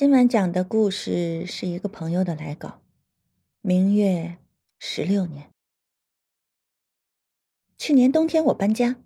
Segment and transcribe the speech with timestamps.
[0.00, 2.80] 今晚讲的故事是一个朋友的来稿，
[3.60, 4.38] 明月
[4.78, 5.50] 十六年。
[7.76, 8.96] 去年冬天我搬家，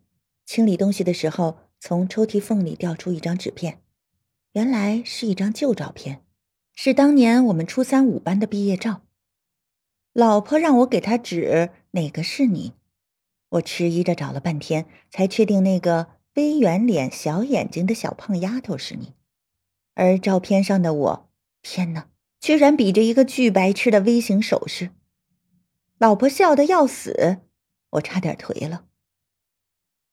[0.46, 3.82] 清理东西的时候，从抽屉缝里掉出一张纸片，
[4.52, 6.22] 原来是一张旧照片，
[6.76, 9.02] 是当年我们初三五班的毕业照。
[10.12, 12.74] 老婆让我给她指哪个是你，
[13.48, 19.14] 我迟疑着找了半天，才确定那个微圆脸、小眼睛的小胖丫头是你。
[19.94, 21.30] 而照片上的我，
[21.62, 22.08] 天哪，
[22.40, 24.90] 居然比着一个巨白痴的微型手势。
[25.98, 27.38] 老婆笑得要死，
[27.90, 28.84] 我差点颓了。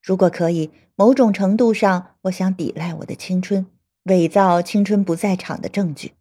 [0.01, 3.65] 如果可以，某种程度上，我想抵赖我的青春，
[4.03, 6.13] 伪造青春不在场的证据，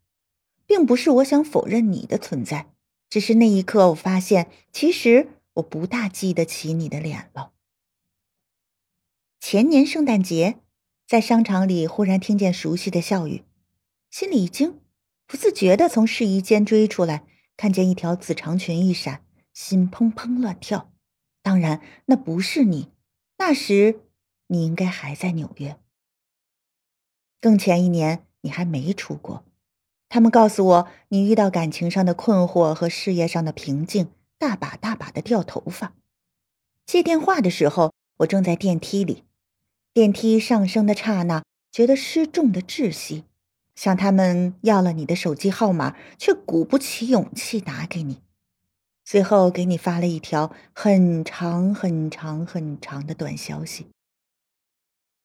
[0.66, 2.66] 并不是我想否认你的存在，
[3.08, 7.52] 只是那一刻我发现，其实我不大记得起你的脸了。
[9.38, 10.60] 前年圣诞节，
[11.06, 13.42] 在商场里忽然听见熟悉的笑语。
[14.10, 14.80] 心里一惊，
[15.24, 17.24] 不自觉的从试衣间追出来，
[17.56, 20.92] 看见一条紫长裙一闪，心砰砰乱跳。
[21.42, 22.90] 当然，那不是你，
[23.38, 24.00] 那时
[24.48, 25.78] 你应该还在纽约。
[27.40, 29.44] 更前一年，你还没出国。
[30.08, 35.94] 他们告诉我，你遇到感情上的困惑和事业上的瓶颈，大把大把的掉头发。
[36.84, 39.22] 接电话的时候，我正在电梯里，
[39.94, 43.22] 电梯上升的刹那，觉得失重的窒息。
[43.74, 48.22] 向他们要了你的手机号码，却鼓不起勇气打给你。
[49.04, 53.88] 最后给你发了一条很长很长很长的短消息。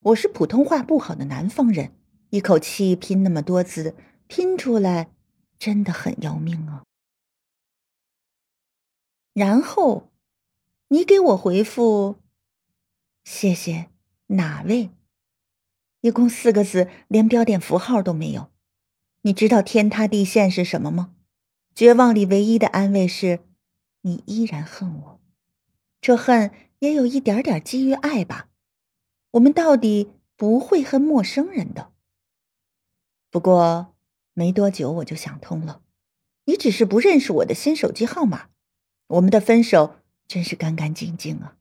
[0.01, 1.91] 我是普通话不好的南方人，
[2.29, 3.95] 一口气拼那么多字，
[4.27, 5.11] 拼出来
[5.59, 6.83] 真的很要命啊。
[9.33, 10.09] 然后，
[10.87, 12.15] 你给我回复
[13.25, 13.89] ：“谢谢，
[14.27, 14.91] 哪位？”
[16.05, 18.51] 一共四个字，连标点符号都没有。
[19.23, 21.15] 你知道天塌地陷是什么吗？
[21.73, 23.39] 绝望里唯一的安慰是，
[24.01, 25.19] 你依然恨我。
[25.99, 28.49] 这恨也有一点点基于爱吧。
[29.31, 31.91] 我们到底不会恨陌生人的。
[33.31, 33.95] 不过
[34.35, 35.81] 没多久我就想通了，
[36.45, 38.49] 你只是不认识我的新手机号码。
[39.07, 39.95] 我们的分手
[40.27, 41.57] 真是干干净净啊。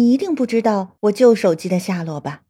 [0.00, 2.42] 你一定不知道我旧手机的下落吧？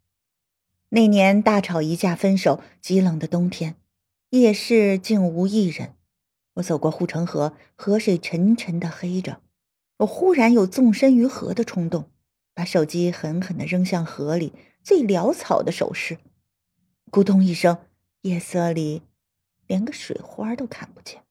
[0.91, 3.75] 那年大吵一架分手，极冷的冬天，
[4.29, 5.97] 夜市竟无一人。
[6.55, 9.41] 我走过护城河，河水沉沉的黑着。
[9.97, 12.09] 我忽然有纵身于河的冲动，
[12.55, 14.53] 把手机狠狠的扔向河里，
[14.85, 16.19] 最潦草的手势。
[17.11, 17.79] 咕咚一声，
[18.23, 19.03] 夜色里
[19.67, 21.25] 连个水花都看不见。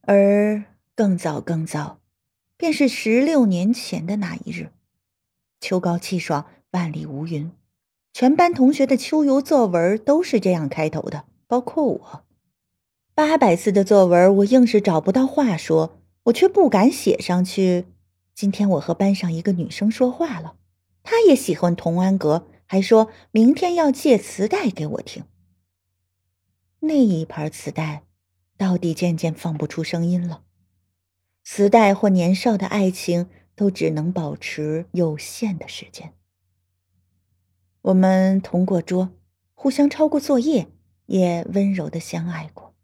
[0.00, 0.64] 而
[0.96, 2.00] 更早更早，
[2.56, 4.72] 便是十六年前的那一日。
[5.64, 7.50] 秋高气爽，万里无云。
[8.12, 12.24] 全班同学的秋游作文都是这样开头的，包括我。
[13.14, 17.86] 八百字的作文，我硬是找不到话说，我却不敢写上去。
[18.34, 20.56] 今天我和班上一个女生说话了，
[21.02, 25.24] 她也喜欢童安格，还说明天要借磁带给我听。
[26.80, 28.02] 那一盘磁带，
[28.58, 30.42] 到底渐渐放不出声音了。
[31.42, 33.30] 磁带或年少的爱情。
[33.54, 36.14] 都只能保持有限的时间。
[37.82, 39.10] 我们同过桌，
[39.54, 40.68] 互相抄过作业，
[41.06, 42.74] 也温柔的相爱过。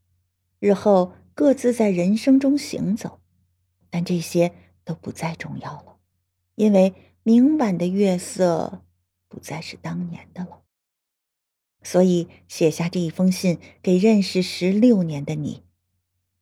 [0.59, 3.21] 日后各自在人生中行走，
[3.89, 4.53] 但这些
[4.85, 5.97] 都不再重要了，
[6.55, 8.85] 因为明晚的月色
[9.27, 10.63] 不再是当年的了。
[11.83, 15.63] 所以写下这一封信给认识十六年的你，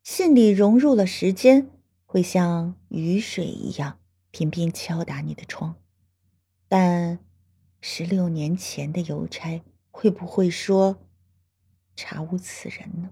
[0.03, 1.71] 信里融入了时间，
[2.05, 3.98] 会像雨水一样。
[4.31, 5.77] 频频敲打你的窗，
[6.69, 7.19] 但
[7.81, 10.99] 十六年前的邮差会不会说
[11.97, 13.11] 查无此人呢？